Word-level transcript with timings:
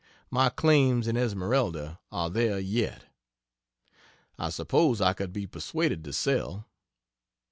My 0.31 0.49
claims 0.49 1.07
in 1.07 1.15
Esmeralda 1.15 1.99
are 2.11 2.31
there 2.31 2.57
yet. 2.57 3.05
I 4.39 4.49
suppose 4.49 4.99
I 4.99 5.13
could 5.13 5.31
be 5.31 5.45
persuaded 5.45 6.03
to 6.05 6.11
sell. 6.11 6.65